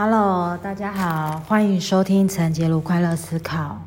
[0.00, 3.82] Hello，大家好，欢迎收听陈杰如快乐思考。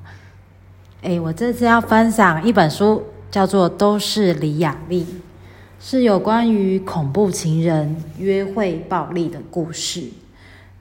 [1.02, 3.02] 哎，我这次要分享一本书，
[3.32, 5.06] 叫做《都是李雅丽》，
[5.80, 10.04] 是有关于恐怖情人约会暴力的故事。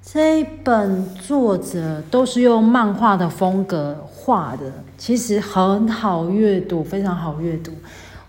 [0.03, 7.71] 这一本作者都是用漫画的风格画的，其实很好阅读，非常好阅读。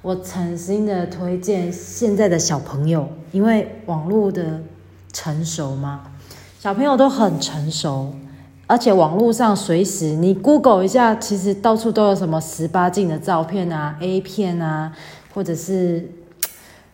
[0.04, 4.62] 我诚心的推荐现在的小朋友，因为网络的
[5.12, 6.02] 成熟嘛。
[6.62, 8.14] 小朋友都很成熟，
[8.68, 14.94] 而且网络上随时你 Google 一下，其实到处都有什么十八禁的照片啊、A 片啊，
[15.34, 16.08] 或者是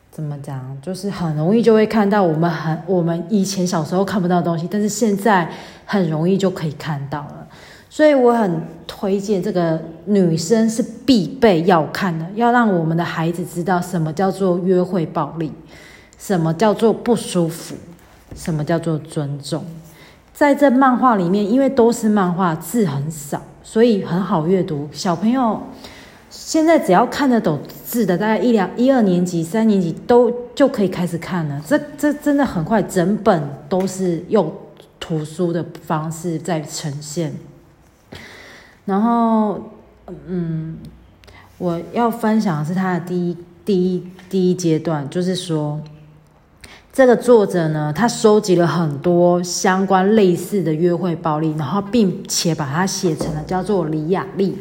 [0.09, 5.51] 怎么讲，就是很容易就会看到我们很我们以前小时候看不到的东西，但是现在
[5.83, 7.45] 很容易就可以看到了。
[7.89, 15.51] 所以我很推荐这个女生是必备要看的，要让我们的孩子知道什么叫做约会暴力，
[16.17, 17.75] 什么叫做不舒服。
[18.37, 19.65] 什么叫做尊重？
[20.33, 24.87] 在这漫画里面，因为都是漫画，字很少，所以很好阅读。
[24.91, 25.59] 小朋友
[26.29, 31.59] 现在只要看得懂字的，大概一两一二年级、三年级都就可以开始看了。
[31.65, 34.53] 这这真的很快，整本都是用
[34.99, 37.33] 图书的方式在呈现。
[38.85, 39.59] 然后，
[40.27, 40.77] 嗯，
[41.57, 45.81] 我要分享的是他的第一第一第一阶段，就是说。
[46.97, 54.57] 这个作者呢，他收集了很多相关类似的约会暴力，然后并且把它写成了叫做李雅丽。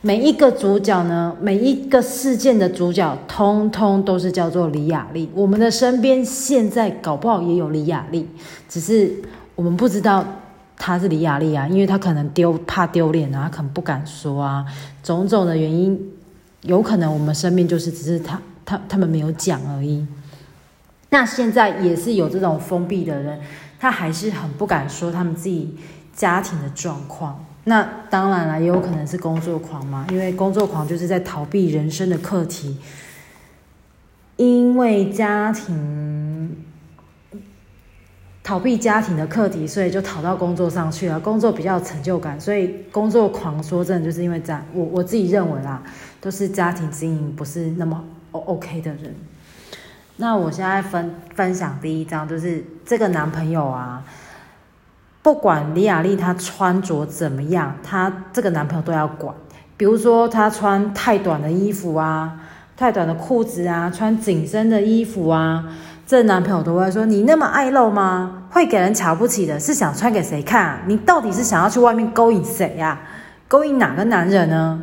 [0.00, 5.30] 每一个主角呢，每一个事件的主角，通通都是叫做李雅丽。
[5.32, 8.28] 我们的身边现在搞不好也有李雅丽，
[8.68, 9.08] 只是
[9.54, 10.26] 我们不知道
[10.76, 14.64] 她是李雅丽啊，因为她可能丢怕丢脸啊，可能不敢说啊，
[15.04, 15.96] 种种的原因，
[16.62, 20.04] 有可能我们身边就是只是他他他们没有讲而已。
[21.16, 23.40] 那现在也是有这种封闭的人，
[23.80, 25.74] 他还是很不敢说他们自己
[26.14, 27.42] 家庭的状况。
[27.64, 32.76] 那当然了，也有可能是工作狂嘛，因为工作狂就是在逃避人生的课题，
[34.36, 36.54] 因为家庭
[38.44, 41.18] 逃避家庭的课题，所以就逃到工作上去了。
[41.18, 44.62] 工作比较有成就感，所以工作狂说真的就是因为这样。
[44.74, 45.82] 我我自己认为啦，
[46.20, 49.14] 都是家庭经营不是那么 O OK 的人。
[50.18, 54.02] 那我现在分分享第一章，就是这个男朋友啊，
[55.22, 59.34] 不管李雅丽她穿着怎么样，她这个男朋友都要管。
[59.76, 62.40] 比如说她穿太短的衣服啊，
[62.78, 65.62] 太短的裤子啊，穿紧身的衣服啊，
[66.06, 68.44] 这男朋友都会说：“你那么爱露吗？
[68.48, 70.80] 会给人瞧不起的，是想穿给谁看？
[70.86, 72.98] 你到底是想要去外面勾引谁呀？
[73.48, 74.82] 勾引哪个男人呢？”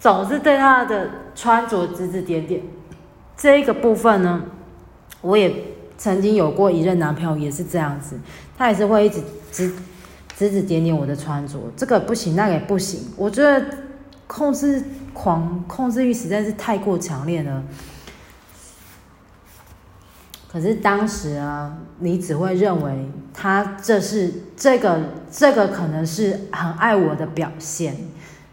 [0.00, 2.62] 总是对她的穿着指指点点。
[3.36, 4.42] 这一个部分呢，
[5.20, 5.52] 我也
[5.98, 8.18] 曾经有过一任男朋友，也是这样子，
[8.56, 9.72] 他也是会一直指
[10.36, 13.00] 指指点点我的穿着，这个不行，那个也不行。
[13.16, 13.64] 我觉得
[14.26, 17.62] 控制狂、控制欲实在是太过强烈了。
[20.50, 27.96] 可是当时啊，你只会认为他这是这个这个可能是很爱我的表现，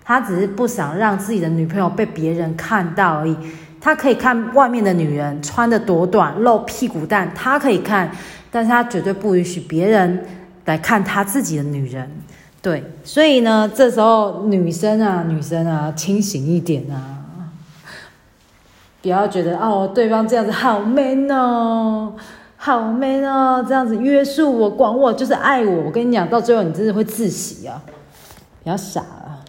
[0.03, 3.37] 他只是不想让自己的女朋友被别人看到而已。
[3.81, 8.11] 他可以看外面的女人穿的多短，露屁股蛋，他可以看，
[8.51, 10.23] 但是他绝对不允许别人
[10.65, 12.09] 来看他自己的女人。
[12.61, 17.25] 对，所以呢，这时候女生啊，女生啊，清醒一点啊，
[19.01, 22.13] 不要觉得哦，对方这样子好 man 哦，
[22.57, 25.85] 好 man 哦，这样子约束我、管我，就是爱我。
[25.85, 27.81] 我跟你讲，到最后你真的会窒息啊，
[28.63, 29.39] 不要傻了。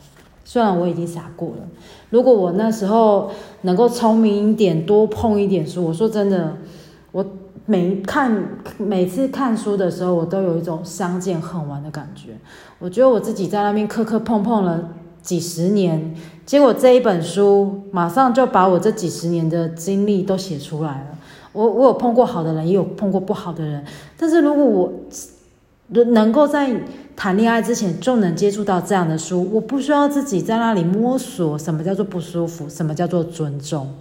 [0.42, 1.68] 虽然我已经傻过了。
[2.12, 3.30] 如果我那时候
[3.62, 6.54] 能够聪明一点，多碰一点书，我说真的，
[7.10, 7.24] 我
[7.64, 8.30] 每看
[8.76, 12.32] 每次看书的时候，我都有一种相见恨晚的感觉。
[12.78, 14.90] 我觉得我自己在那边磕磕碰碰了
[15.22, 16.14] 几十年，
[16.44, 21.18] 结果这一本书马上就把我这几十年的经历都写出来了。
[21.54, 23.82] 我我有碰过好的人，也有碰过不好的人，
[24.18, 24.92] 但是如果我。
[25.94, 26.74] 能够在
[27.14, 33.94] 谈恋爱之前就能接触到这样的书，我不需要自己在那里摸索什么叫做不舒服，什么叫做尊重。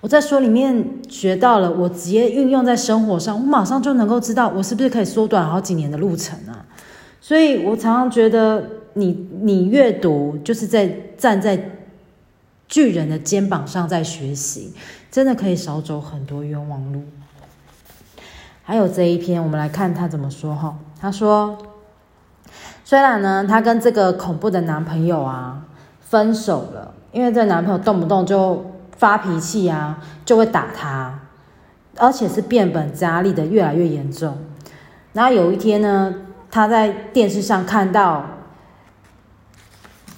[0.00, 6.64] 我在书里面学到了，我直接运用在生活上，我马上就能够知道我是不是可以缩短好几年的路程啊！
[7.20, 8.64] 所以我常常觉得，
[8.94, 11.72] 你你阅读就是在站在
[12.66, 14.72] 巨人的肩膀上在学习，
[15.10, 17.02] 真的可以少走很多冤枉路。
[18.62, 20.78] 还有这一篇，我们来看他怎么说哈。
[20.98, 21.58] 他说，
[22.90, 25.62] 虽然呢，她跟这个恐怖的男朋友啊
[26.00, 31.20] 分手了，因为这男朋友动不动就发脾气啊，就会打她，
[31.98, 34.36] 而且是变本加厉的越来越严重。
[35.12, 36.12] 然后有一天呢，
[36.50, 38.26] 她在电视上看到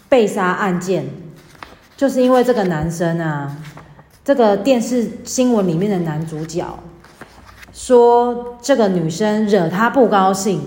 [0.08, 1.04] 被杀案件，
[1.94, 3.54] 就是因为这个男生啊，
[4.24, 6.66] 这个电视新闻里面的男主角
[7.70, 10.66] 说这个女生惹他不高兴，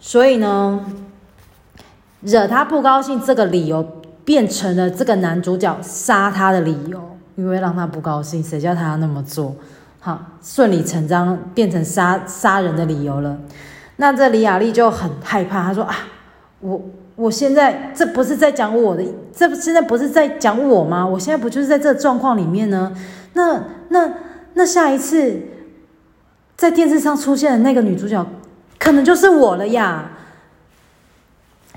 [0.00, 0.84] 所以呢，
[2.24, 3.86] 惹他不高兴这个理由
[4.24, 7.00] 变成了这个男主角杀他的理由，
[7.36, 9.54] 因为让他不高兴，谁叫他那么做？
[10.00, 13.36] 好，顺理成章变成杀杀人的理由了。
[13.96, 15.94] 那这李雅丽就很害怕，她说啊，
[16.60, 16.80] 我
[17.14, 19.04] 我现在这不是在讲我的，
[19.34, 21.06] 这不现在不是在讲我吗？
[21.06, 22.92] 我现在不就是在这状况里面呢？
[23.34, 24.10] 那那
[24.54, 25.40] 那下一次
[26.56, 28.26] 在电视上出现的那个女主角，
[28.78, 30.10] 可能就是我了呀。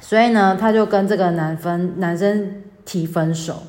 [0.08, 3.62] 所以呢，他就跟这个男分男生提分手。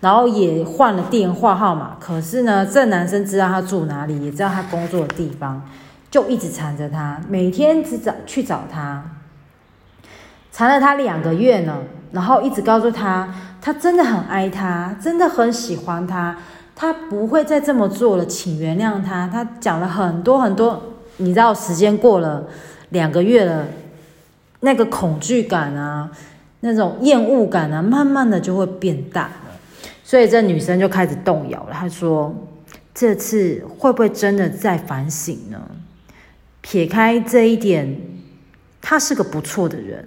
[0.00, 5.62] 然后也换了电话号码，可是呢，这男生知道他住哪里，也知道他工作的地方，
[6.10, 9.04] 就一直缠着他，每天只找去找他，
[10.50, 11.76] 缠了他两个月呢。
[12.10, 13.28] 然后一直告诉他，
[13.60, 16.36] 他真的很爱他，真的很喜欢他，
[16.74, 19.28] 他不会再这么做了，请原谅他。
[19.28, 20.82] 他讲了很多很多，
[21.18, 22.44] 你知道，时间过了
[22.88, 23.64] 两个月了，
[24.64, 26.10] 那个恐惧感啊，
[26.60, 29.30] 那种厌恶感啊，慢慢的就会变大。
[30.04, 31.72] 所以这女生就开始动摇了。
[31.72, 32.34] 她说
[32.94, 35.60] ：“这次会不会真的在反省呢？
[36.60, 38.00] 撇开这一点，
[38.80, 40.06] 他是个不错的人。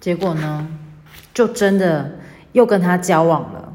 [0.00, 0.66] 结果呢，
[1.32, 2.18] 就真的
[2.50, 3.72] 又跟他交往了。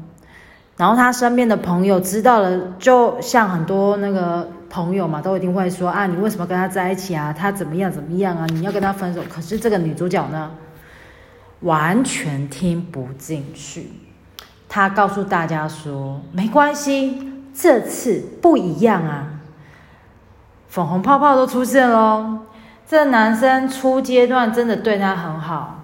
[0.76, 7.32] 然后他身边的朋友知道了，就像很多那个朋友嘛，都一定会说：啊，你为什么跟他在一起啊？
[7.32, 8.46] 他怎么样怎么样啊？
[8.50, 9.22] 你要跟他分手。
[9.28, 10.50] 可是这个女主角呢？”
[11.62, 13.90] 完全听不进去，
[14.68, 19.40] 她告诉大家说：“没关系，这次不一样啊，
[20.68, 22.38] 粉红泡泡都出现喽。
[22.86, 25.82] 这男生初阶段真的对她很好，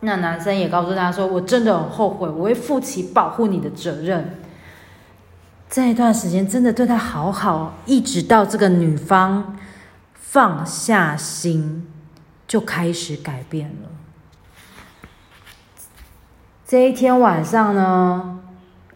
[0.00, 4.38] 那男生也告诉她说：‘我真的很后悔，我会负起保护你的责任。’
[5.74, 9.56] 这一段时间真的对他好好，一直到这个女方
[10.14, 11.84] 放下心，
[12.46, 13.88] 就开始改变了。”
[16.64, 18.38] 这一天晚上呢，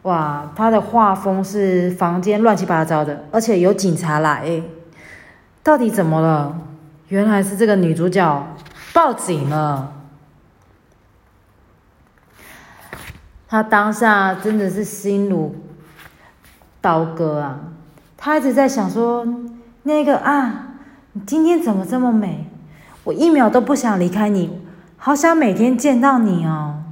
[0.03, 4.63] 哇，他的画风是房间乱七八糟的，而且有警察来，
[5.65, 6.61] 到底怎么了？
[7.09, 8.47] 原来是这个女主角
[8.93, 9.95] 报警了。
[13.49, 15.53] 他当下真的是心如
[16.81, 17.61] 刀割啊！
[18.17, 19.27] 他一直在想说，
[19.83, 20.75] 那个啊，
[21.13, 22.47] 你今天怎么这么美？
[23.05, 24.61] 我一秒都不想离开你，
[24.97, 26.85] 好想每天见到你哦。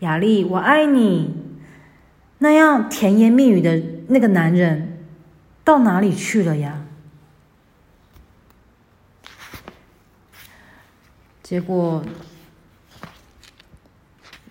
[0.00, 1.42] 雅丽，我爱你。
[2.38, 4.98] 那样甜言蜜语的那个男人
[5.64, 6.82] 到哪里去了呀？
[11.42, 12.02] 结果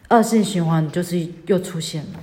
[0.09, 2.19] 恶性循环就是又出现了。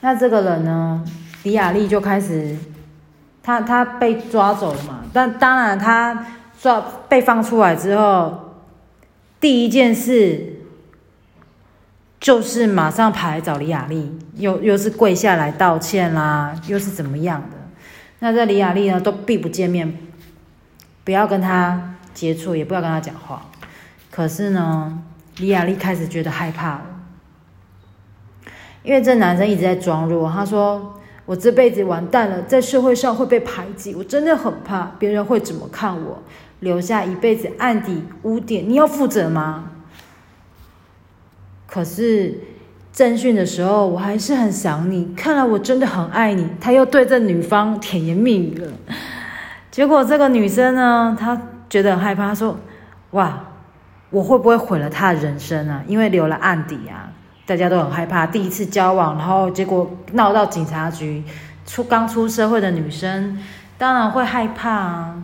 [0.00, 1.04] 那这个人呢？
[1.42, 2.56] 李雅丽就开始，
[3.42, 5.04] 他他被抓走了嘛？
[5.12, 6.26] 但当然，他
[6.60, 8.54] 抓被放出来之后，
[9.40, 10.52] 第一件事。
[12.18, 17.56] 就是马上跑来找李雅丽，又又是跪下来道歉啦，又是怎么样的？
[18.18, 19.96] 那这李雅丽呢，都避不见面，
[21.04, 23.42] 不要跟他接触，也不要跟他讲话。
[24.10, 25.00] 可是呢，
[25.36, 26.82] 李雅丽开始觉得害怕了，
[28.86, 30.30] 因为这男生一直在装弱。
[30.30, 30.94] 他说
[31.26, 36.22] ：“我这辈子完蛋了，在社会上会被排挤，我真的很怕别人会怎么看我，
[36.60, 39.72] 留下一辈子案底污点，你要负责吗？”
[41.66, 42.38] 可是
[42.94, 45.12] 侦讯的时候，我还是很想你。
[45.16, 46.48] 看来我真的很爱你。
[46.60, 48.68] 他又对这女方甜言蜜语了。
[49.72, 51.38] 结果这个女生呢，她
[51.68, 52.56] 觉得很害怕，说
[53.10, 53.44] ：“哇，
[54.10, 55.82] 我会不会毁了他的人生啊？
[55.88, 57.12] 因为留了案底啊，
[57.46, 58.26] 大家都很害怕。
[58.26, 61.22] 第一次交往，然后结果闹到警察局，
[61.64, 63.38] 出刚出社会的女生，
[63.78, 65.22] 当然会害怕啊。”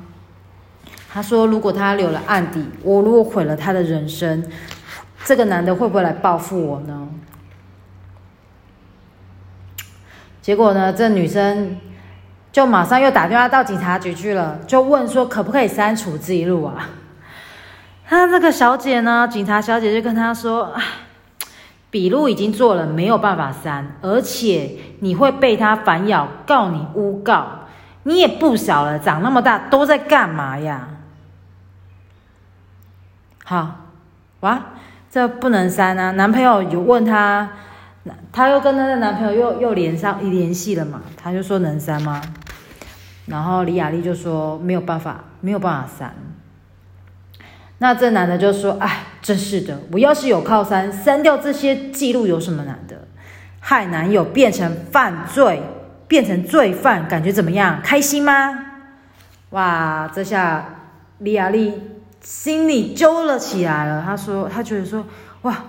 [1.12, 4.42] 她说：“如果他留了案底，我如果毁了他的人生。”
[5.24, 7.08] 这个男的会不会来报复我呢？
[10.40, 11.76] 结果呢，这女生
[12.50, 16.88] 就马上又打电话到警察局去了，就问说可不可以删除记录啊？
[18.08, 20.74] 她这个小姐呢，警察小姐就跟他说
[21.92, 27.46] ：“笔录已经做了，没有办法删，而且你会被他反咬，告你诬告。
[28.02, 30.88] 你也不小了，长那么大都在干嘛呀？”
[33.44, 33.76] 好，
[34.40, 34.60] 哇。
[35.10, 36.12] 这不能删啊！
[36.12, 37.46] 男朋友有问他
[38.04, 42.22] 那她又跟她的男朋友又又连上联系了嘛，她就说能删吗？
[43.26, 46.14] 然后李雅丽就说没有办法，没有办法删。
[47.82, 53.08] 那这男的就说：“哎，真是的，我要是有靠山，删掉这些记录有什么难的？
[53.58, 55.60] 害男友变成犯罪，
[56.06, 57.80] 变成罪犯，感觉怎么样？
[57.82, 58.66] 开心吗？”
[59.50, 60.64] 哇，这下
[61.18, 61.82] 李雅丽
[62.20, 64.00] 心里揪了起来了。
[64.06, 65.04] 她说：“她觉得说，
[65.42, 65.64] 哇，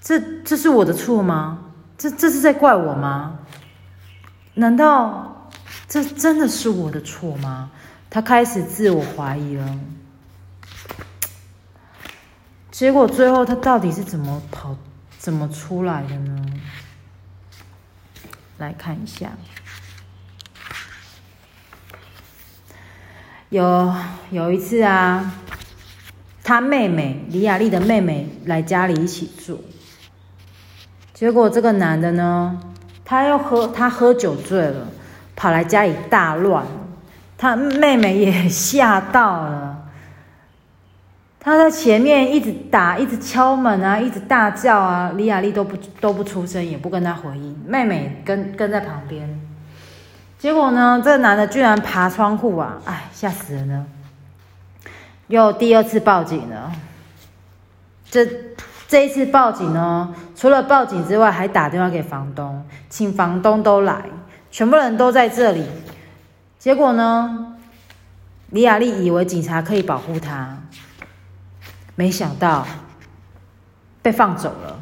[0.00, 1.66] 这这是我的错吗？
[1.96, 3.38] 这这是在怪我吗？
[4.54, 5.48] 难道
[5.86, 7.70] 这真的是我的错吗？”
[8.10, 9.64] 她开始自我怀疑了。
[12.78, 14.76] 结果最后他到底是怎么跑、
[15.18, 16.46] 怎么出来的呢？
[18.58, 19.30] 来看一下，
[23.48, 23.92] 有
[24.30, 25.34] 有一次啊，
[26.44, 29.60] 他妹妹李雅丽的妹妹来家里一起住，
[31.12, 32.60] 结果这个男的呢，
[33.04, 34.86] 他又喝他喝酒醉了，
[35.34, 36.64] 跑来家里大乱，
[37.36, 39.67] 他妹妹也吓到了。
[41.48, 47.58] 他在前面一直打，一直敲门啊，一直大叫啊，李雅丽都不都不出声，也不跟他回应。
[47.66, 49.40] 妹妹跟跟在旁边，
[50.38, 52.76] 结果呢，这男的居然爬窗户啊！
[52.84, 53.86] 哎，吓死人了！
[55.28, 56.70] 又第二次报警了。
[58.10, 58.28] 这
[58.86, 64.02] 这一次报警呢，除了报警之外，还打电话给房东，请房东都来，
[64.50, 65.64] 全部人都在这里。
[66.58, 67.56] 结果呢，
[68.50, 70.57] 李雅丽以为警察可以保护她。
[71.98, 72.64] 没想到
[74.00, 74.78] 被放走了。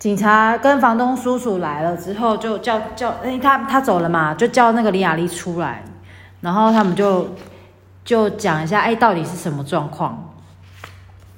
[0.00, 5.84] 警察跟房东叔叔来了之后，就叫叫，哎，他他走了嘛，就叫那个李雅丽出来，
[6.40, 7.36] 然后他们就
[8.04, 10.34] 就讲一下，哎，到底是什么状况？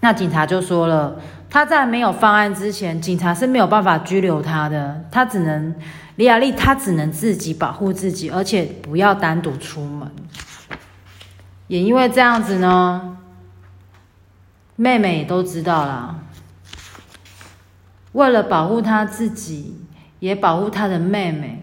[0.01, 1.17] 那警察就说了，
[1.51, 5.75] 他在没有犯案之前，警察是没有办法拘留他的，他只能
[6.17, 10.11] 李雅丽，他只能自己保护自己，而且不要单独出门。
[11.67, 13.19] 也因为这样子呢。
[14.81, 16.21] 妹妹都知道啦，
[18.13, 19.77] 为了保护她自己，
[20.21, 21.61] 也保护她的妹妹，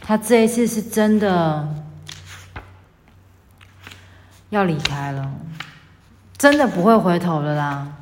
[0.00, 1.72] 她这一次是真的
[4.50, 5.34] 要离开了，
[6.36, 7.92] 真的不会回头了啦。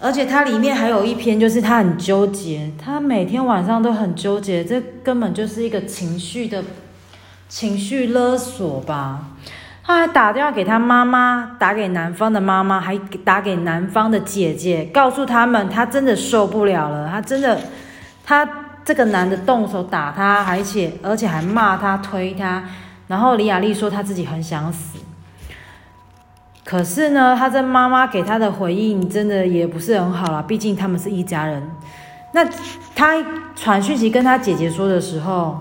[0.00, 6.64] 而且它里面还有一篇，就是她很纠结，她每天晚上都很纠结，这根本就是一个情绪的
[7.48, 9.33] 情绪勒索吧。
[9.86, 17.60] 他还打电话给他妈妈，打给男方的妈妈，还打给男方的姐姐，告诉他们他真的受不了了，他真的，
[18.24, 18.48] 他
[18.82, 22.64] 这个男的动手打他，而且而且还骂他、推他。
[23.08, 24.98] 然后李雅丽说她自己很想死，
[26.64, 31.62] 可是呢，他这妈妈给他的回应真的也不是很好啦，毕竟他们是一家人。
[32.32, 32.42] 那
[32.96, 33.22] 他
[33.54, 35.58] 传讯息跟他姐姐说的时候。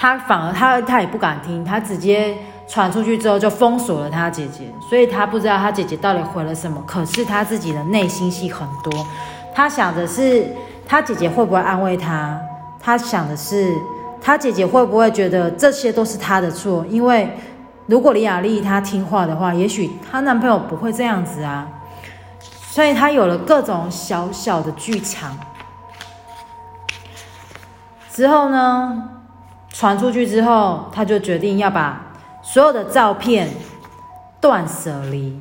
[0.00, 2.36] 他反而他他也不敢听，他直接
[2.68, 6.82] 传出去之后就封锁了他姐姐，所以他不知道他姐姐到底回了什么。
[6.86, 9.06] 可是他自己的内心戏很多，
[9.54, 10.46] 他想的是
[10.86, 12.38] 他姐姐会不会安慰他，
[12.78, 13.74] 他想的是
[14.20, 17.30] 他姐姐会不会觉得这些都是他的错，因为
[17.86, 21.66] 如果李雅丽她听话的话，也许她男朋友不会这样子啊。
[22.70, 25.36] 所以他有了各种小小的剧场
[28.12, 29.10] 之后呢？
[29.70, 32.06] 传出去之后，他就决定要把
[32.50, 33.46] 所有的照片
[34.40, 35.38] 断舍离，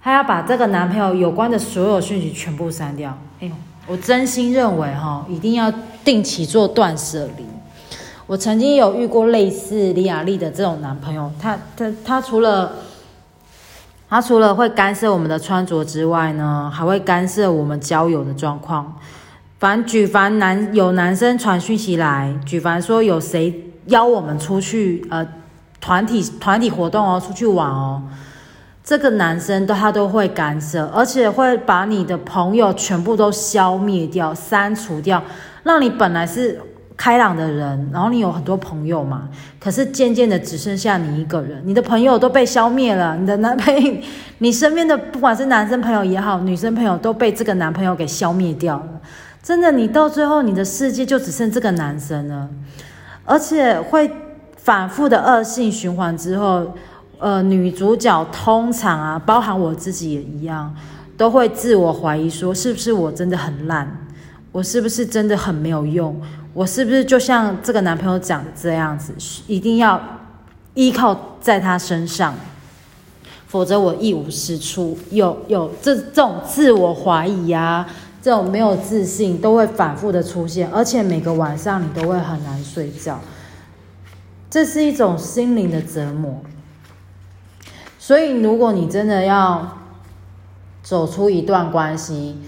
[0.00, 3.18] 他要把这个男朋友有关的所有讯息全部删掉。
[3.40, 3.52] 哎呦，
[3.88, 5.72] 我真心认为哈，一定要
[6.04, 7.44] 定期做断舍离。
[8.28, 12.74] 我曾经有遇过类似李雅丽的这种男朋友，他他他除了
[14.08, 18.94] 他除了会干涉我们的穿着之外呢，还会干涉我们交友的状况。
[19.58, 23.64] 反正举凡男有男生传讯息来，举凡说有谁。
[23.86, 25.24] 邀我们出去，呃，
[25.86, 28.02] 团体团体活动哦，出去玩哦，
[28.82, 35.22] 这个男生都他都会干涉，而且会把你的朋友全部都消灭掉、删除掉，
[35.62, 36.60] 让你本来是
[36.96, 39.28] 开朗的人，然后你有很多朋友嘛，
[39.60, 43.94] 可是渐渐的只剩下你一个人，你的朋友都被消灭了，你的男朋友，
[44.38, 48.88] 你身边的不管是男生朋友也好，女生朋友都被这个男朋友给消灭掉了，
[49.40, 52.48] 真的，你到最后你的世界就只剩这个男生了。
[53.28, 54.08] 而且会
[54.66, 56.66] 反复的恶性循环之后，
[57.20, 60.74] 呃，女主角通常啊，包含我自己也一样，
[61.16, 64.08] 都会自我怀疑说，是不是我真的很烂？
[64.50, 66.20] 我是不是真的很没有用？
[66.52, 69.14] 我是不是就像这个男朋友讲的这样子，
[69.46, 70.00] 一定要
[70.74, 72.34] 依靠在他身上，
[73.46, 74.98] 否否则我一无是处。
[75.10, 77.86] 有有这这种自我怀疑啊，
[78.20, 83.20] 这种没有自信都会反复的出现，而且每个晚上你都会很难睡觉，
[84.56, 86.40] 这是一种心灵的折磨。
[87.98, 89.76] 所以，如果你真的要
[90.82, 92.40] 走出一段关系，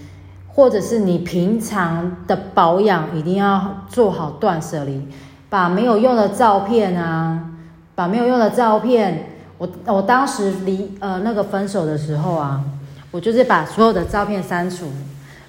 [0.47, 5.07] 或者是你平常的保养一定要做好断舍离，
[5.51, 7.51] 把没有用的照片啊，
[7.93, 12.63] 把没有用的照片，我我当时离呃那个分手的时候啊，
[13.11, 14.87] 我就是把所有的照片删除，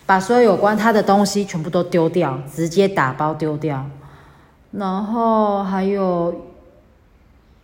[0.05, 3.87] 把所有有关他的东西全部都丢掉，直接打包丢掉，
[4.73, 6.35] 然后还有，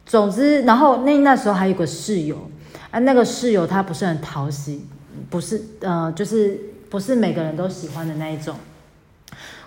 [0.06, 2.48] 总之，然后那那时候还有个室友，
[2.90, 4.86] 啊，那个室友他不是很讨喜，
[5.28, 6.58] 不是呃就是。
[6.88, 8.54] 不是每个人都喜欢的那一种，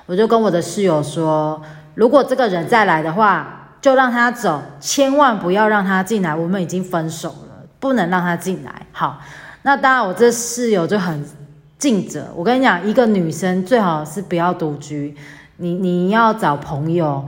[0.06, 1.62] 我就跟我的室友说，
[1.94, 6.34] 如果这个人再来的话，就让他走，千万不要让他进来。
[6.34, 8.88] 我们已经分手了，不能让他进来。
[8.94, 9.20] 好，
[9.64, 11.24] 那当然我这室友就很
[11.78, 12.28] 尽责。
[12.34, 15.14] 我跟你讲，一个女生最好是不要独居，
[15.58, 17.28] 你你要找朋友，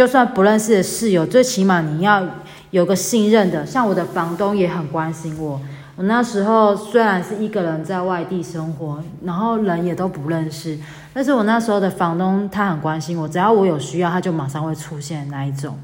[0.00, 2.26] 就算不认识的室友，最起码你要
[2.70, 3.66] 有个信任的。
[3.66, 5.60] 像我的房东也很关心我。
[5.94, 10.78] 我那时候虽然是一个人在外地生活，然后人也都不认识，
[11.12, 15.78] 但是我那时候的房东他很关心我，只要我有需要，他就马上会出现那一种。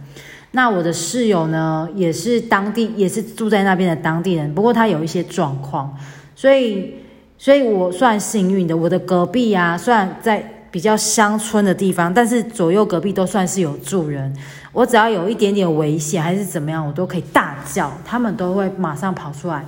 [0.52, 5.94] 那我的室友呢，也是当地，也是住在那边的当地人，不过他有一些状况，
[6.34, 6.94] 所以，
[7.36, 8.74] 所以我算幸运的。
[8.74, 14.34] 我的隔壁啊，虽然在比较乡村的地方，但是左右隔壁都算是有住人。
[14.72, 19.64] 我只要有一点点危险还是怎么样，我都可以大叫，他们都会马上跑出来。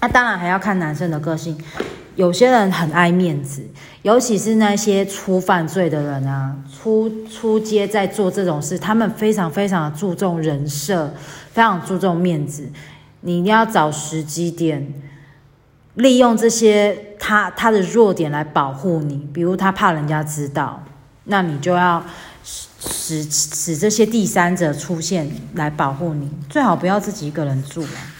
[0.00, 1.58] 那当然还要看男生的个性，
[2.16, 3.62] 有些人很爱面子，
[4.02, 11.12] 尤其是那些初犯罪的人啊，初初阶在做这种事，他们非常非常注重人设，
[11.52, 12.68] 非常注重面子。
[13.20, 14.92] 你一定要找时机点，
[15.94, 20.82] 利用这些他他的弱点来保护你，比如他怕人家知道，
[21.24, 22.04] 那你就要
[22.42, 28.12] 使使这些第三者出现来保护你，最好不要自己一个人住啊。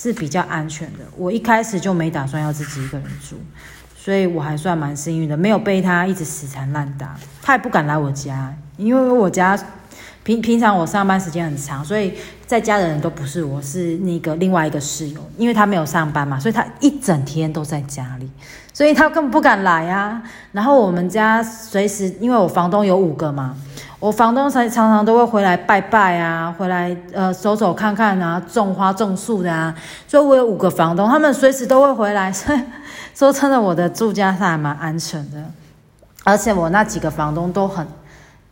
[0.00, 1.00] 是比较安全的。
[1.16, 3.34] 我一开始就没打算要自己一个人住，
[3.96, 7.16] 所以我还算蛮幸运的，没有被他一直死缠烂打。
[7.42, 9.58] 他也不敢来我家，因为我家
[10.28, 12.12] 平平常我上班时间很长，所以
[12.46, 18.28] 在家的人都不是我，是那个另外一个室友，因为他没有上班嘛，所以他一整天都在家里，
[18.74, 20.22] 所以他根本不敢来啊。
[20.52, 23.56] 然后我们家随时，因为我房东有五个嘛。
[24.00, 29.74] 我房东常常常都会回来拜拜啊，回来呃走走看看啊，种花种树的啊，
[30.06, 32.30] 所以我有五个房东，他们随时都会回来。
[32.30, 32.60] 所 以
[33.14, 35.42] 说真的，我的住家是还蛮安全的，
[36.22, 37.86] 而且我那几个房东都很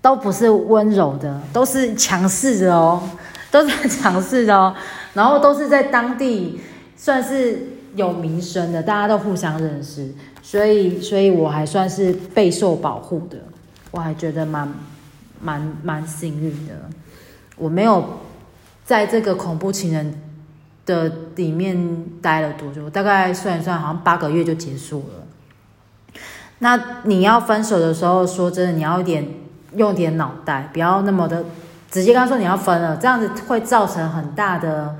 [0.06, 3.02] 都不是温柔的，都是强势的哦，
[3.50, 4.72] 都是强势的哦，
[5.14, 6.60] 然后都是在当地
[6.96, 7.66] 算是
[7.96, 13.38] 有名声的，大家都互相认识，所以所以我还算是备受保护的，
[13.90, 14.72] 我还觉得蛮。
[15.38, 16.72] 蛮蛮幸运的，
[17.58, 18.02] 我没有
[18.86, 20.18] 在这个恐怖情人
[20.86, 21.76] 的里面
[22.22, 26.14] 待了多久，大概算一算，好像八个月就结束了。
[26.60, 29.28] 那你要分手的时候，说真的，你要一点
[29.76, 31.44] 用点脑袋，不要那么的
[31.90, 34.96] 直接跟他说你要分了，这样子会造成很大的，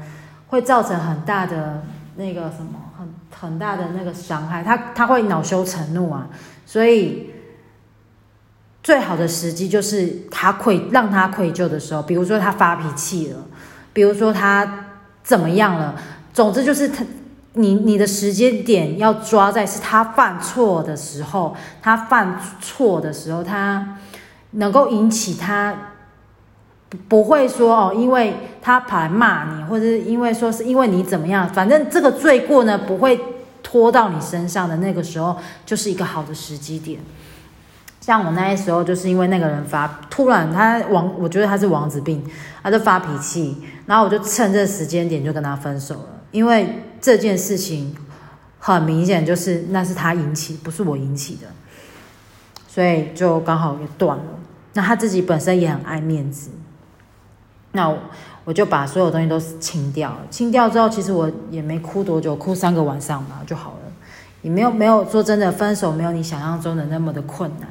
[0.48, 1.82] 会造成很大的
[2.16, 3.08] 那个什么，很
[3.38, 6.28] 很大的那个伤害，他他会恼羞成怒啊，
[6.64, 7.30] 所以。
[8.82, 13.38] 最好的时机就是他愧让他愧疚的时候，比如说他发脾气了，
[13.92, 14.86] 比如说他
[15.24, 15.96] 怎么样了，
[16.32, 17.04] 总之就是他
[17.54, 23.98] 你你的时间点要抓在是他犯错的时候，他犯错的时候，他
[24.56, 25.74] 能够引起他
[27.08, 33.18] 不会说哦，因为他跑来骂你，或者是因为说是因为你怎么样，反正这个罪过呢不会
[33.62, 37.00] 拖到你身上的那个时候，就是一个好的时机点。
[38.00, 42.24] 像我那时候，就是因为那个人发突然他王，我觉得他是王子病，
[42.62, 46.22] 他就发脾气，然后我就趁这时间点就跟他分手了。
[46.30, 47.96] 因为这件事情
[48.60, 51.48] 很明显就是那是他引起，不是我引起的，
[52.76, 54.24] 所以就刚好也断了。
[54.74, 56.50] 那他自己本身也很爱面子，
[57.72, 57.90] 那
[58.44, 60.18] 我就把所有东西都清掉了。
[60.30, 63.92] 清掉之后，其实我也没哭多久，哭三个晚上吧就好了，
[64.42, 67.70] 也没有没有说真的分手，没有你想象中的那么的困难。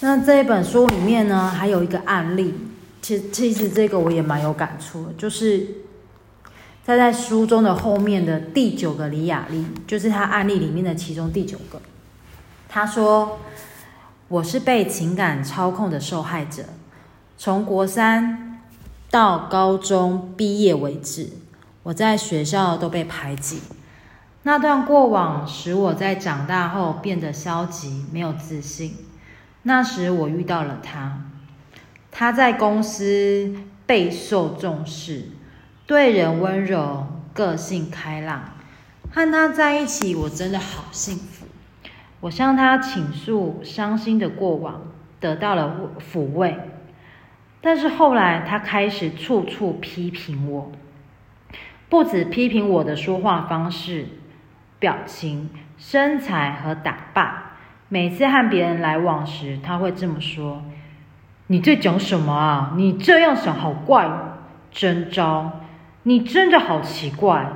[0.00, 2.52] 那这一本书里面呢，还有一个案例，
[3.00, 5.66] 其其实这个我也蛮有感触，就是
[6.84, 11.80] 他在书中的后面的第九个李雅丽，就是他案例里面的其中第九个。
[12.74, 13.38] 他说
[14.26, 16.64] ：“我是被情感操控的受害者，
[17.38, 18.60] 从国三
[19.12, 21.30] 到高中毕业为止，
[21.84, 23.62] 我在学校都被排挤。
[24.42, 28.96] 那段过往使我在长大后变得消极，没有自信。
[29.62, 31.20] 那时我遇到了他，
[32.10, 33.54] 他在公司
[33.86, 35.28] 备受重视，
[35.86, 38.50] 对人温柔，个性开朗。
[39.12, 41.33] 和他在一起，我真的好幸福。
[42.24, 44.80] 我向他倾诉伤心的过往，
[45.20, 46.56] 得到了抚慰。
[47.60, 50.72] 但是后来，他开始处处批评我，
[51.90, 54.06] 不止批评我的说话方式。
[54.78, 57.34] 表情、身材和打扮，
[57.88, 60.62] 每次和别人来往时，他会这么说
[61.48, 62.72] ：“你在讲什么啊？
[62.76, 64.10] 你这样想好怪，
[64.70, 65.60] 真招！
[66.04, 67.52] 你真的好奇怪，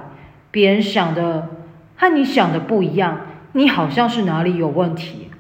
[0.51, 1.49] 别人想的
[1.97, 3.21] 和你想的不一样，
[3.53, 5.31] 你好像是哪里有问题。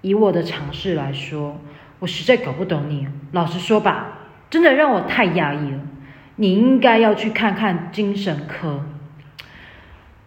[0.00, 1.60] 以我的尝试来说，
[2.00, 3.08] 我实在搞不懂你。
[3.32, 4.18] 老实说吧，
[4.50, 5.78] 真的让我太压抑了。
[6.36, 8.84] 你应该要去看看精神科。”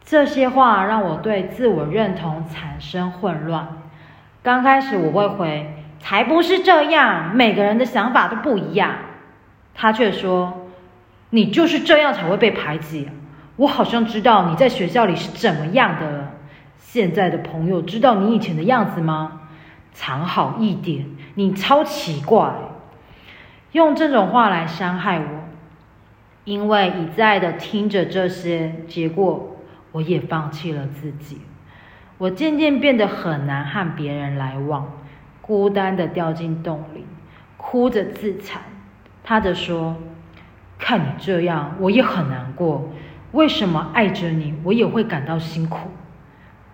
[0.06, 3.68] 这些话让我对自我认同产生混乱。
[4.44, 8.94] 刚开始我会回：“才不是这样，每个人的想法都不一样。”
[9.74, 10.68] 他却说
[11.32, 13.10] ：“你就是这样才会被排挤。
[13.56, 16.25] 我好像知道你在学校里是怎么样的了。
[16.96, 19.42] 现在的朋友知道你以前的样子吗？
[19.92, 22.56] 藏好一点，你超奇怪。”
[23.74, 25.26] 用这种话来伤害我，
[26.46, 29.58] 因为一再的听着这些，结果。
[29.92, 31.42] 我也放弃了自己，
[32.18, 34.90] 我渐渐变得很难和别人来往，
[35.42, 37.06] 孤单的掉进洞里，
[37.58, 38.62] 哭着自残。
[39.22, 39.98] 他的说
[40.80, 42.90] ：“看你这样，我也很难过。
[43.34, 45.90] 为什么爱着你，我也会感到辛苦？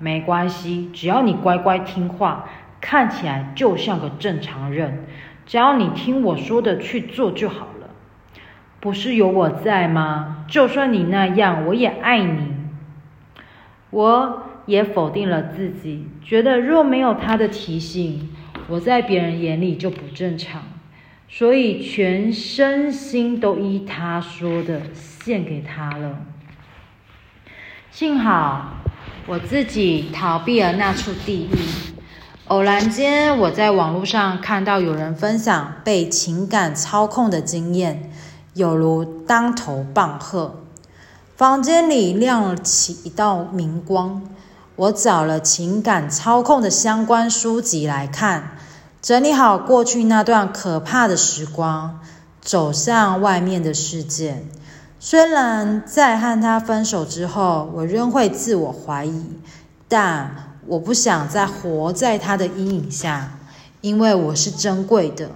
[0.02, 2.50] 没关系，只要你乖乖听话，
[2.82, 5.06] 看起来就像个正常人，
[5.46, 7.90] 只要你听我说的去做就好了。
[8.80, 10.46] 不是有我在吗？
[10.48, 12.52] 就算你那样，我也爱你。”
[13.92, 18.30] 我也否定了自己，觉得若没有他的提醒，
[18.70, 20.64] 我在别人眼里就不正常，
[21.28, 26.22] 所以全身心都依他说的献给他了。
[27.90, 28.78] 幸好
[29.28, 31.58] 我自己逃避了那处地狱。
[32.48, 38.12] 偶然间，我在网络上看到有人分享被情感操控的经验，
[38.54, 40.64] 有如当头棒喝。
[41.38, 44.22] 房间里亮起一道明光，
[44.76, 48.58] 我找了情感操控的相关书籍来看，
[49.02, 52.00] 整理好过去那段可怕的时光，
[52.42, 54.46] 走向外面的世界。
[55.04, 59.26] 虽然在和他分手之后，我仍会自我怀疑，
[59.88, 63.40] 但我不想再活在他的阴影下，
[63.82, 65.32] 因为我是珍贵的。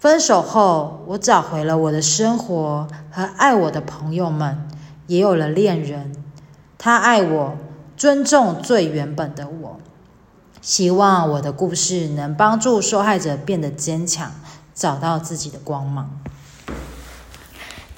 [0.00, 4.66] 分手后，我找回了我的生活和爱我的朋友们。
[5.06, 6.16] 也有了恋人，
[6.78, 7.54] 他爱我，
[7.98, 9.78] 尊重最原本的我。
[10.62, 14.32] 希望我的故事能帮助受害者变得坚强，
[14.74, 16.18] 找到自己的光芒。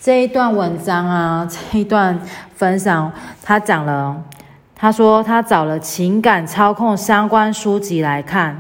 [0.09, 2.18] 这一段文章啊， 这一段
[2.57, 4.16] 分享，他讲了，
[4.75, 8.59] 他说他找了情感操控相关书籍来看。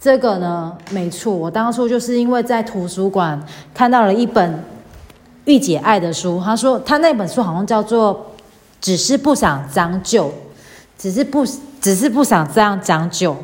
[0.00, 3.40] 这个呢，没错，我当初就是因为在图书馆
[3.72, 4.58] 看到了一本。
[5.44, 8.12] 御姐爱的书，他说他那本书好像叫做
[8.80, 10.26] 《只是不想将就》，
[10.98, 11.46] 只是不
[11.80, 13.36] 只是不想这样将就。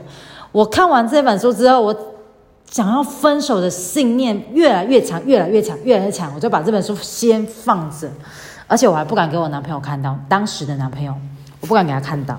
[0.50, 1.96] 我看完这本书之后，我
[2.70, 6.32] 想要分手的信念越来越强，越来越强，越来越强。
[6.34, 8.10] 我就把这本书先放着，
[8.66, 11.14] 而且我还不敢给我男朋友看到，当时的男朋友，
[11.60, 12.38] 我不敢给他看到。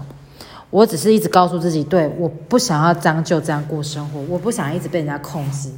[0.72, 5.72] 我只是一直告诉自己，对，我不想要将就这样过生活，我不想一直被人家控制。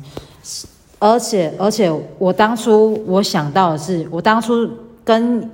[0.99, 4.69] 而且，而且，我当初我想到的是，我当初
[5.05, 5.49] 跟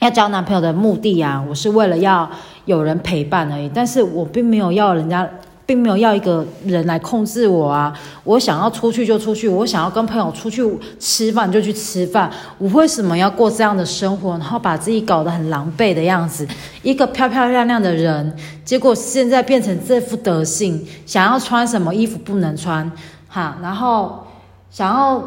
[0.00, 2.30] 要交男朋友的目的啊，我是为了要
[2.66, 3.70] 有人陪伴而已。
[3.74, 5.26] 但是我并没有要人家，
[5.70, 7.96] 并没有要一个人来控制我啊。
[8.24, 12.28] 我想要出去就出去，我想要跟朋友出去吃饭就去吃饭。
[12.58, 16.44] 我为什么要过这样的生活，然后把自己搞得很狼狈的样子？
[16.82, 22.90] 一个漂漂亮亮的人，结果现在变成这副德性，想要穿什么衣服不能穿，
[23.28, 24.26] 哈，然后。
[24.72, 25.20] 想要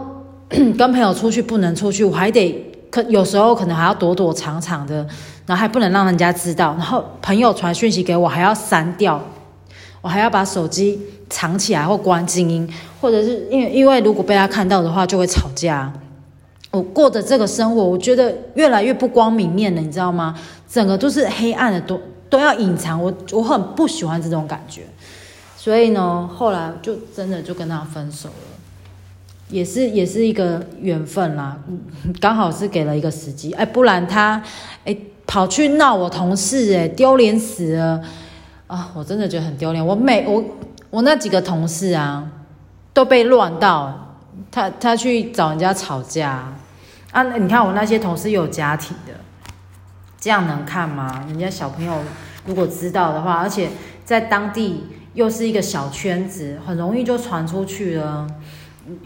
[0.78, 5.06] 跟朋友出去不能出去，我还得可有时候可能还要躲躲藏藏的，
[5.46, 6.74] 然后还不能让人家知道。
[6.78, 9.22] 然后朋友传讯息给我，还要删掉，
[10.04, 15.92] 我还要把手机藏起来或关静音，或者是因为因为如果被他看到的话就会吵架。
[16.72, 20.36] 我过的这个生活，我觉得越来越不光明面了，你知道吗？
[20.68, 23.00] 整个都是黑暗的，都都要隐藏。
[23.02, 24.82] 我我很不喜欢这种感觉，
[25.56, 28.36] 所以呢，后来就真的就跟他分手了。
[29.50, 31.56] 也是也是一个缘分啦，
[32.20, 34.42] 刚好是给了一个时机，哎，不然他
[34.84, 38.02] 哎跑去闹我同事，哎，丢脸死了
[38.74, 38.90] 啊！
[38.96, 39.86] 我真的觉得很丢脸。
[39.86, 40.44] 我每我
[40.90, 42.28] 我那几个同事啊，
[42.92, 44.18] 都被乱到，
[44.52, 46.44] 他他去找人家吵架
[47.12, 47.22] 啊！
[47.22, 49.14] 你看我那些同事有家庭的，
[50.20, 51.24] 这样能看吗？
[51.28, 52.00] 人家小朋友
[52.48, 53.70] 如果知道的话，而且
[54.04, 58.26] 在当地又是一个小圈子，很容易就传出去了。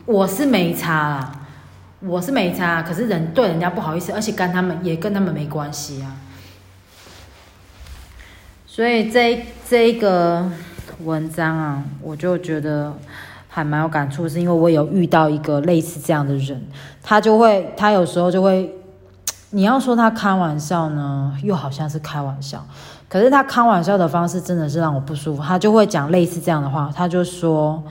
[0.06, 1.32] 我是没差啦，
[1.99, 6.15] 我是没差，可是人对人家不好意思，而且跟他们也跟他们没关系啊。
[8.78, 10.46] 所以这这一个
[11.04, 12.94] 文章啊，我就觉得
[13.48, 16.62] 还蛮有感触，是因为我有遇到一个类似这样的人，
[17.02, 18.72] 他就会，他有时候就会，
[19.50, 22.63] 你要说他开玩笑呢，又好像是开玩笑，
[23.10, 27.84] 可是他开玩笑的方式真的是让我不舒服，他就会讲类似这样的话，他就说。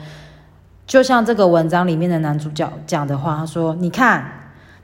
[0.85, 4.25] 就像这个文章里面的男主角讲的话，他说：“你看，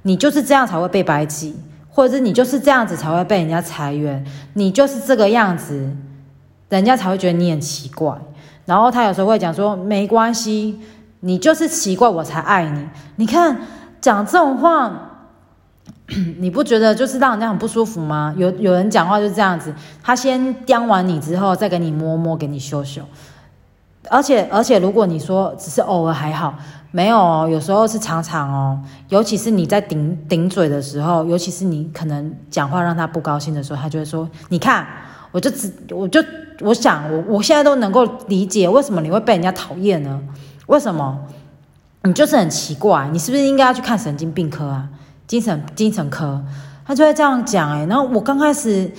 [0.01, 1.55] 你就是这样才会被白起，
[1.95, 5.95] 或者是你就是这样子才会被人家裁员，你就是这个样子，
[6.69, 8.17] 人家才会觉得你很奇怪。
[8.65, 10.79] 然后他有时候会讲说：没关系，
[11.19, 12.89] 你就是奇怪，我才爱你。
[13.17, 13.61] 你看
[14.01, 15.11] 讲这种话，
[16.39, 18.33] 你不觉得就是让人家很不舒服吗？
[18.37, 23.01] 有有人讲话就是这样子，他先刁完你之后，再给你摸摸，给你修修。”
[24.09, 26.53] 而且而且，如果你说只是偶尔还好，
[26.95, 28.79] 没有哦，有时候是常常哦。
[29.09, 34.85] 尤其是你在顶顶嘴的时候，尤其是你可能讲话让他不高兴的时候，他就会说：“你看，
[35.31, 36.23] 我就只我就
[36.61, 40.21] 我想我我现在都能够理解为什么你会被人家讨厌呢？
[40.67, 41.17] 为什么？
[42.03, 44.87] 你就是很奇怪，你是不是应该要去看神经病科啊？
[45.25, 46.39] 精神精神科？”
[46.85, 47.87] 他就会这样讲哎。
[47.87, 48.91] 然后我刚开始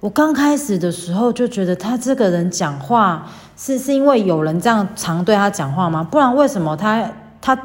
[0.00, 3.26] 我刚开始的时候就觉得他这个人讲话。
[3.54, 6.02] 是是因为有人这样常对他讲话吗？
[6.02, 7.08] 不然为什么他
[7.42, 7.58] 他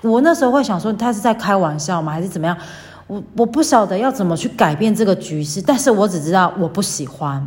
[0.00, 2.12] 我那时候会想说他是在开玩笑吗？
[2.12, 2.56] 还是怎么样？
[3.06, 7.46] 我我不晓得要怎么去改变这个局势，但是我只知道我不喜欢。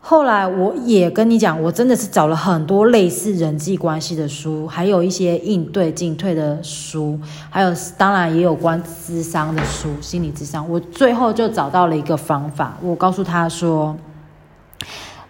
[0.00, 7.18] 后来我也跟你讲，我真的是找了很多类似人际关系的书，还有一些应对进退的书，
[7.50, 10.66] 还有当然也有关智商的书，心理智商。
[10.70, 13.96] 我最后就找到了一个方法，我告诉他说。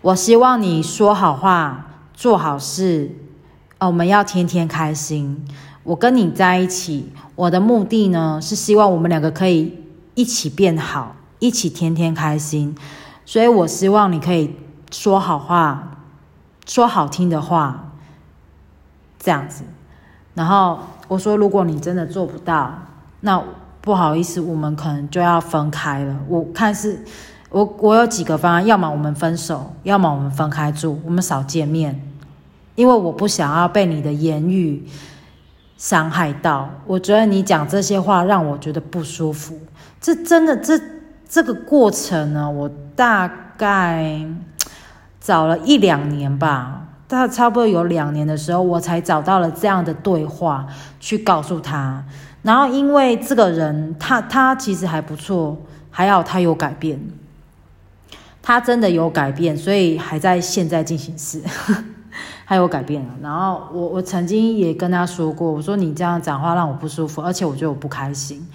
[0.01, 3.11] 我希望你说好话，做好事，
[3.79, 5.45] 哦我们要天天开心。
[5.83, 9.79] 我跟你在一起，我的目的呢是希望我们两个可以
[10.15, 12.75] 一起变好，一起天天开心。
[13.25, 14.57] 所以我希望你可以
[14.91, 15.99] 说好话，
[16.67, 17.93] 说好听的话，
[19.19, 19.65] 这样子。
[20.35, 22.73] 然后我说，如果你真的做不到，
[23.21, 23.43] 那
[23.81, 26.17] 不好意思，我们可能就要分开了。
[26.29, 27.05] 我看是。
[27.51, 32.03] 我我有几个方案，要么我们分手，要么我们分开住，我们少见面，
[32.75, 34.85] 因为我不想要被你的言语
[35.77, 36.71] 伤害到。
[36.87, 39.59] 我觉得你讲这些话让我觉得不舒服。
[40.01, 40.81] 这真的，这
[41.29, 44.21] 这个过程呢，我大概
[45.21, 50.67] 找了一两年吧，大概差不多有两年的时候，我才找到了这样的对话
[51.01, 52.05] 去告诉他。
[52.43, 55.57] 然后因为这个人，他他其实还不错，
[55.91, 57.01] 还好他有改变。
[58.43, 61.41] 他真的有改变，所以还在现在进行时，
[62.47, 63.09] 他有改变了。
[63.23, 68.47] 然后我我曾经也跟他说过，我说你这样讲话让我不舒服，而且我觉得我不开心，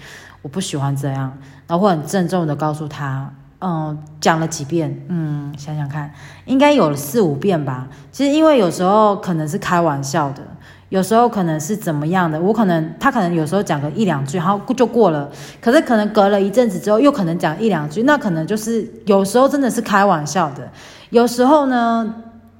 [0.42, 1.36] 我不喜欢这样。
[1.66, 6.12] 然后我很郑重的告诉他，嗯，讲了几遍，嗯，想想看，
[6.44, 7.88] 应该有了四五遍吧。
[8.10, 10.42] 其实因为有时候可能是开玩笑的。
[10.88, 15.30] 有时候可能是怎么样的，我可能他可能有时候讲个一两句，然后就过了。
[15.60, 20.68] 可是可能隔了一阵子之后，又可能讲一两句，那可能就是有时候真的是开玩笑的。
[21.10, 22.12] 有时候呢，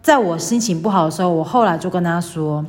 [0.03, 2.65] 在我心情不好的时候，我后来就跟他说，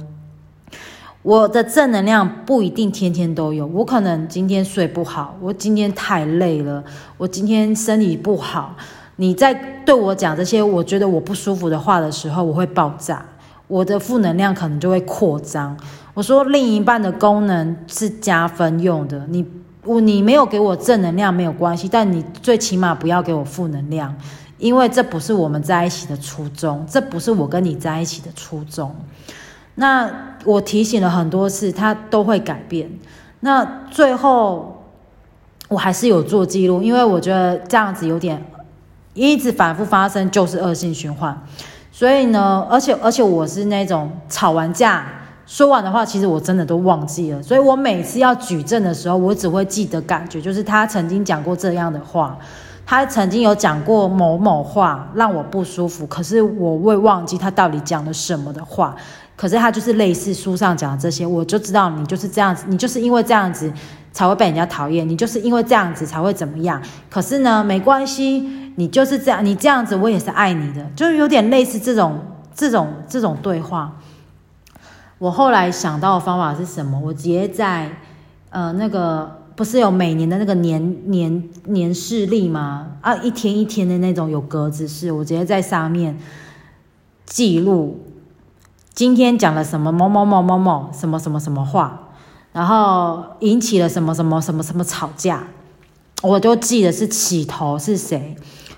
[1.22, 3.66] 我的正能量不一定天天都有。
[3.68, 6.84] 我可能今天睡不好，我今天太累了，
[7.18, 8.76] 我今天身体不好。
[9.16, 9.54] 你在
[9.86, 13.26] 对我讲这些我觉得我不舒服的话的时候，我会爆炸。
[13.68, 15.78] 我的负能量可能就会扩张。
[16.14, 19.26] 我说，另一半的功能是加分用的。
[19.30, 19.46] 你
[19.86, 24.14] 我你没有给我正能量没有关系，但你最起码不要给我负能量，
[24.62, 28.96] 因为这不是我们在一起的初衷，这不是我跟你在一起的初衷。
[29.76, 32.90] 那我提醒了很多次，他都会改变。
[33.40, 34.84] 那最后
[35.68, 38.46] 我还是有做记录，因为我觉得这样子有点
[39.16, 41.36] 一直反复发生，就是恶性循环。
[41.92, 45.08] 所以呢，而且而且我是那种吵完架
[45.48, 47.42] 说完的话，其实我真的都忘记了。
[47.42, 52.38] 所以我每次要举证的时候，我只会记得感觉，就是他曾经讲过这样的话，
[52.92, 58.94] 他曾经有讲过某某话让我不舒服，可是我会忘记他到底讲了什么的话。
[59.38, 63.72] 可是他就是类似书上讲的这些，我就知道你就是这样子，你就是因为这样子
[64.12, 66.82] 才会被人家讨厌，你就是因为这样子才会怎么样。
[67.10, 72.20] 可是呢，没关系，你就是这样，你这样子我也是爱你的，就是有点类似这种
[72.54, 73.94] 这种这种对话。
[75.18, 77.00] 我后来想到的方法是什么？
[77.00, 77.90] 我直接在
[78.50, 79.40] 呃那个。
[79.62, 82.94] 不是有每年的那个年年年事历吗？
[83.02, 86.18] 啊，一天一天的那种有格子式，我直接在上面
[87.28, 88.00] 记录
[88.96, 92.10] 今天讲了什么某某某某某什么什么什么话，
[92.54, 95.44] 然后引起了什么什么什么什么吵架，
[96.24, 98.36] 我都记得是起头是谁，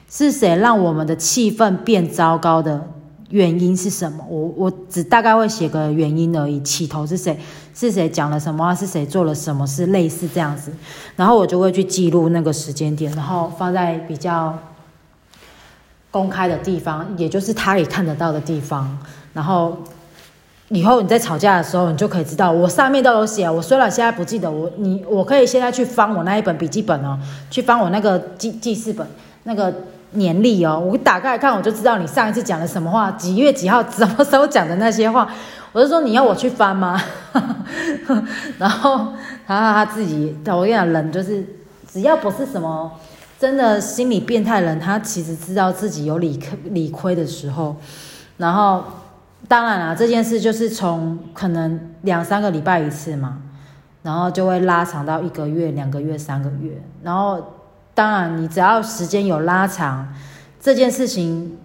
[0.10, 2.90] 是谁让我们的气氛变糟糕的。
[3.30, 4.24] 原因是什么？
[4.30, 6.60] 我我只大概会写个原因而已。
[6.60, 7.40] 起头是谁？
[7.76, 8.74] 是谁讲了什么？
[8.76, 9.66] 是谁做了什么？
[9.66, 10.72] 是类似这样子，
[11.16, 14.58] 然后我就会去记录那个时间点，然后放在比较
[16.12, 18.98] 公开的地方，也就是他也看得到的地方。
[19.34, 19.78] 然后
[20.70, 23.50] 以后你在吵架的时候，你就可以知道，我上面都有写。
[23.50, 27.18] 我虽然现在不记得，我你我可以现在去翻我那一本笔记本哦，
[27.50, 29.08] 去翻我那个记记事本
[29.44, 29.74] 那个。
[30.16, 35.28] 年历哦，我打开来看，我就知道你上一次讲了什么话，几月几号，什么时候讲的那些话。
[35.74, 36.98] 我是说你要我去翻吗？
[38.58, 39.12] 然后
[39.46, 41.44] 他他自己，我跟你讲，人就是
[41.92, 42.90] 只要不是什么
[43.38, 47.76] 真的心理变态人，他其实知道自己有理理亏的时候。
[48.38, 48.84] 然后
[49.48, 53.40] 当然啦，这件事就是从可能两三个礼拜一次嘛，
[54.02, 57.44] 然后就会拉长到一个月、两个月、三个月，然后。
[57.96, 60.12] 当然，你只要时间有拉长，
[60.60, 61.60] 这件事情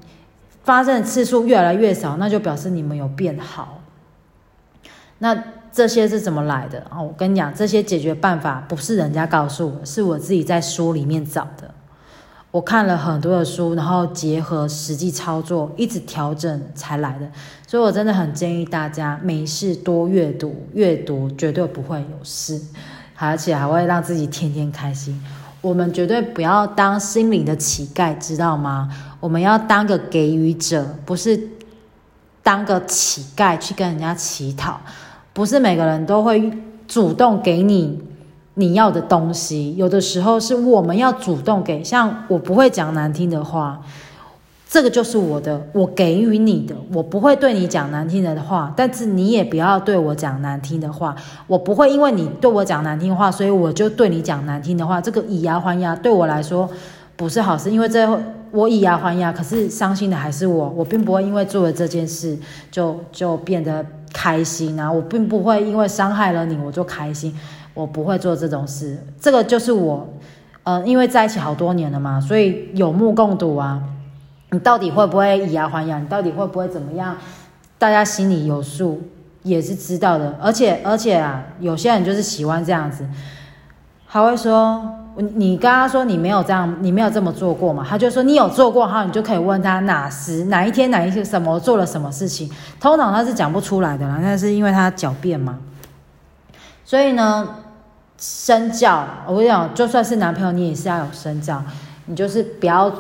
[0.63, 3.78] 发生的次数越来越少，那就表示你们有变好。
[5.19, 5.37] 那
[5.73, 7.01] 这些是怎么来的啊？
[7.01, 11.75] 我跟你讲，这些解决办法不是人家告诉我，是我自己在书里面找的。
[12.51, 17.29] 我看了很多的书，然后结合实际操作，一直调整才来的。
[17.67, 22.59] 所以我真的很建议大家，没事多阅读，阅读绝对不会有事，
[23.17, 25.23] 而且还会让自己天天开心。
[25.61, 28.89] 我们绝对不要当心灵的乞丐，知道吗？
[29.21, 31.39] 我们要当个给予者，不是
[32.43, 34.81] 当个乞丐去跟人家乞讨。
[35.39, 36.51] 不是每个人都会
[36.89, 37.97] 主动给你
[38.55, 41.85] 你要的东西，有的时候是我们要主动给。
[41.85, 43.81] 像我不会讲难听的话。
[44.69, 51.15] 这个就是我的，我给予你的，我不会对你讲难听的话，但是你也不要对我讲难听的话。
[51.47, 55.01] 我不会因为你对我讲难听话，所以我就对你讲难听的话。
[55.01, 56.69] 这个以牙还牙对我来说
[57.15, 58.21] 不是好事，因为这
[58.51, 60.69] 我以牙还牙，可是伤心的还是我。
[60.77, 62.37] 我并不会因为做了这件事
[62.73, 67.35] 就就变得开心啊，我并不会因为伤害了你我就开心，
[67.75, 68.99] 我不会做这种事。
[69.21, 70.09] 这个就是我，
[70.65, 73.83] 呃，因为在一起好多年了嘛，所以有目共睹啊。
[74.51, 75.99] 你到底会不会以牙还牙？
[75.99, 77.15] 你到底会不会怎么样？
[77.79, 78.99] 大家心里有数，
[79.43, 80.35] 也是知道的。
[80.41, 83.07] 而且，而且啊，有些人就是喜欢这样子，
[84.07, 84.83] 还会说
[85.37, 87.85] 你跟他说你没有这样，你没有这么做过嘛？
[87.89, 92.51] 他就说你有做过，哈，你就可以问他哪时哪一天哪一些什么做了什么事情。
[92.81, 95.59] 通常他是讲不出来的啦，那是因为他狡辩嘛。
[96.85, 97.49] 所以呢，
[98.19, 101.63] 身教，我跟你讲，就算是男朋友，你也是要有身教，
[102.07, 102.93] 你就是不要。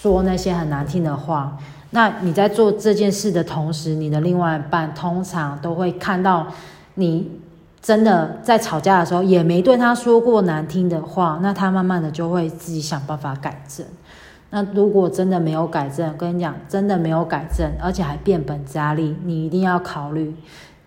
[0.00, 1.58] 说那些很难听的话，
[1.90, 6.46] 那你在做这件事的同时，你的另外一半通常都会看到
[6.94, 7.28] 你
[7.80, 13.86] 真的在吵架的时候也没对他说过难听的话，那他慢慢的就会自己想办法改正。
[14.50, 20.34] 那如果真的没有改正，跟你讲，真的没有改正，而且还变本加厉，你一定要考虑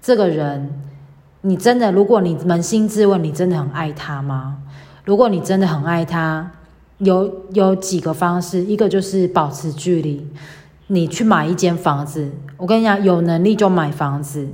[0.01, 0.69] 这个人，
[1.41, 4.57] 你真的，如果你扪心自问，你真的很爱他吗？
[5.05, 6.51] 如果你真的很爱他。
[7.03, 10.23] 有有几个方式，一个就是保持距离。
[10.85, 14.47] 你去买一间房子，我跟你讲，有能力就买房子，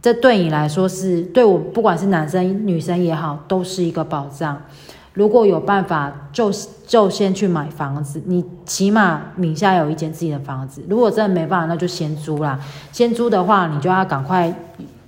[0.00, 4.62] 这对你来说是对我，不管是男生女生也好，都是一个保障。
[5.14, 6.52] 如果有办法，就
[6.86, 10.80] 就先去买房子，你起码名下有一间自己的房子。
[10.88, 12.60] 如果真的没办法，那就先租啦。
[12.92, 14.54] 先租的话，你就要赶快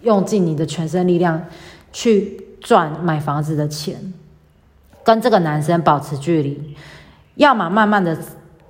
[0.03, 1.41] 用尽你的全身力量
[1.93, 4.13] 去赚买房子的钱。
[5.05, 6.77] 跟这个男生保持距离，
[7.37, 8.19] 要么慢慢的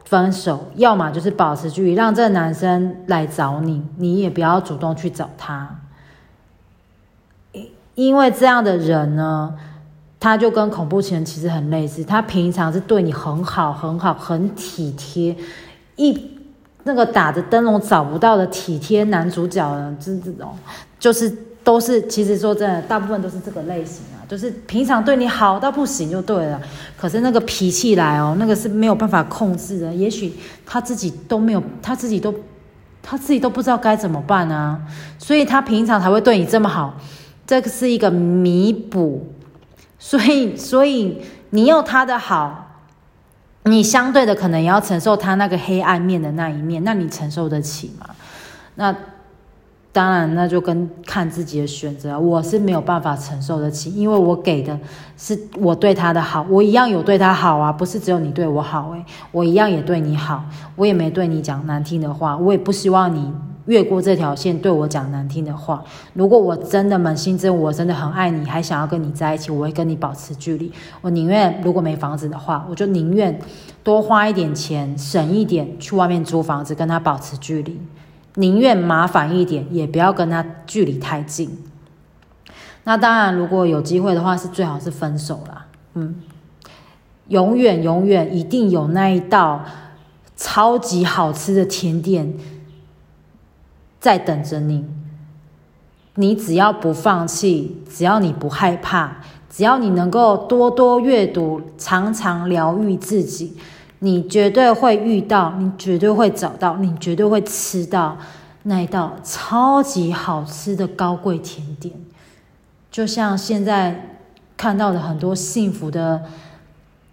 [0.05, 5.80] 分手，要么就是保持距离，让这个男生来找你，你也不要主动去找他。
[7.95, 9.55] 因为这样的人呢，
[10.19, 15.37] 他就跟恐怖情人其实很类似，他平常是对你很好、很好、很体贴，
[15.97, 16.39] 一
[16.85, 20.55] 那个打着灯笼找不到的体贴男主角呢，就这种，
[20.99, 21.33] 就是。
[21.63, 26.59] 都是，其实说真的，大部分都是这个类型啊，就是平常对你好到不行就对了，
[26.97, 29.95] 可是那个脾气来哦，那个是没有办法控制的。
[29.95, 30.33] 也许
[30.65, 32.35] 他自己都没有，他自己都
[33.03, 34.81] 他自己都不知道该怎么办啊，
[35.19, 36.97] 所以他平常才会对你这么好，
[37.47, 39.27] 这个是一个弥补，
[39.99, 41.21] 所以所以
[41.51, 42.83] 你有他的好，
[43.65, 48.07] 你相对的可能也要承受他那个黑暗面的那一面，那你承受得起吗？
[48.75, 48.95] 那。
[49.93, 52.17] 当然，那就跟看自己的选择。
[52.17, 54.79] 我是没有办法承受得起，因为我给的
[55.17, 60.45] 是我对他的好，我一样有对他好啊，不是只有你对我好诶，我一样也对你好，
[60.77, 63.33] 我也没对你讲难听的话，我也不希望你
[63.71, 65.85] 越过这条线对我讲难听的话。
[66.13, 70.73] 如果我真的扪心自问，我真的很爱你，还想要跟你在一起，我会跟你保持距离。
[71.01, 73.39] 我宁愿如果没房子的话，我就宁愿
[73.85, 77.81] 多花一点钱，省一点去外面租房子，跟他保持距离。
[78.35, 81.57] 宁愿麻烦一点，也不要跟他距离太近。
[82.83, 85.67] 那当然，如果有机会的话，是最好是分手啦。
[85.95, 86.17] 嗯，
[87.29, 89.65] 永远永远一定有那一道
[90.37, 92.35] 超级好吃的甜点
[94.01, 94.85] 在等着你。
[96.17, 103.57] 你只要不放弃，只要你不害怕，只要你能够多多阅读，常常疗愈自己。
[104.01, 108.17] 你绝对会遇到，你绝对会找到，你绝对会吃到
[108.63, 111.95] 那一道超级好吃的高贵甜点，
[112.91, 114.19] 就像现在
[114.57, 116.23] 看到的很多幸福的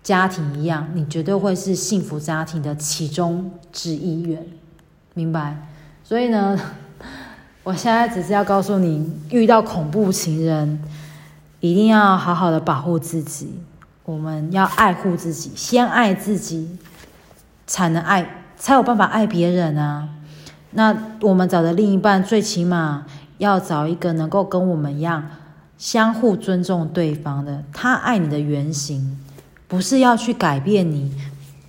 [0.02, 4.46] 家庭一样，你绝对会是幸福家庭的其中之一员，
[5.14, 5.68] 明白？
[6.08, 6.58] 所以呢，
[7.66, 10.82] 我现在只是要告诉你，遇到恐怖情人，
[11.60, 13.54] 一定要好好的保护自己。
[14.06, 16.78] 我们要爱护自己，先爱自己，
[17.66, 20.08] 才能爱，才有办法爱别人啊。
[20.72, 23.06] 那我们找的另一半，最起码
[23.40, 25.26] 要找一个能够跟我们一样，
[25.78, 27.66] 相互尊重对方的。
[27.74, 29.20] 他爱你的原型，
[29.68, 31.14] 不是要去改变你，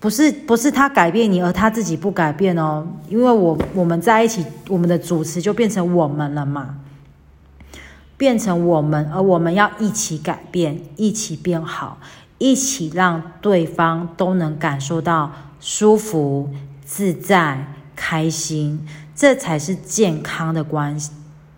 [0.01, 2.87] 不是不是他改变你，而他自己不改变哦。
[3.09, 6.77] 因为我我们在一起，我们的主持就变成我们了嘛。
[8.17, 11.99] 变成我们，而我们要一起改变，一起变好，
[12.39, 16.51] 一起让对方都能感受到舒服、
[16.85, 18.85] 自在、开心，
[19.15, 21.13] 这才是健康的关系。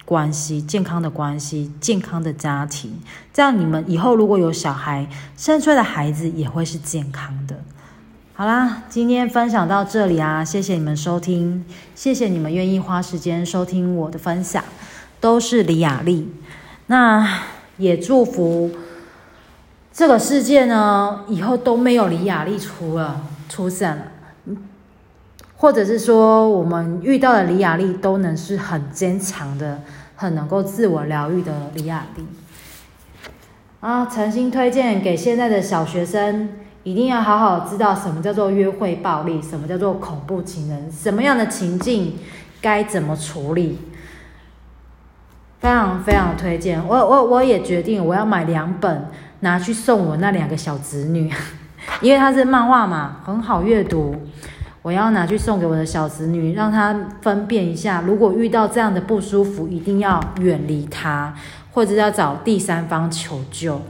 [0.05, 3.01] 关系健康的关系，健康的家庭，
[3.33, 7.63] 这样你们以后如果有小孩，生出来的孩子也会是健康的。
[8.41, 11.63] 好啦，今天分享到这里啊，谢谢你们收听，
[11.95, 14.65] 谢谢你们愿意花时间收听我的分享，
[15.21, 16.33] 都是李雅丽。
[16.87, 17.43] 那
[17.77, 18.71] 也祝福
[19.93, 23.21] 这个世界呢，以后都没有李雅丽出了
[23.51, 24.05] 出现了，
[25.59, 29.83] 或者是说我们遇到的李雅丽都能是很坚强的、
[30.17, 32.25] 很能够自我疗愈的李雅丽。
[33.81, 36.49] 啊，诚心推荐给现在的小学生，
[36.83, 42.15] 一定要好好知道什么叫做约会暴力，什么叫做恐怖情人，什么样的情境
[42.61, 43.79] 该怎么处理。
[45.59, 49.07] 非常非常推荐，我我我也决定我要买两本
[49.41, 51.31] 拿去送我那两个小侄女，
[52.01, 54.17] 因为它是漫画嘛，很好阅读。
[54.81, 61.35] 我要拿去送给我的小侄女，让她分辨一下，如果遇到这样的不舒服，一定要远离他，
[61.73, 63.83] 或者要找第三方求救。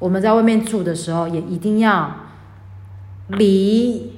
[0.00, 2.12] 我们在外面住的时候，也一定要
[3.38, 4.12] 离。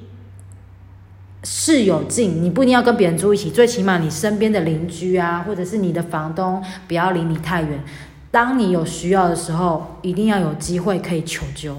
[1.47, 7.83] 室友近，你不一定要跟别人住一起，最起码你身边的邻居啊，或者是你的房东，不要离你太远。
[8.31, 11.77] 当你有需要的时候，一定要有机会可以求救。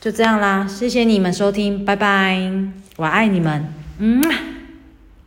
[0.00, 2.50] 就这样啦，谢谢你们收听，拜拜，
[2.96, 4.53] 我爱你们，嗯。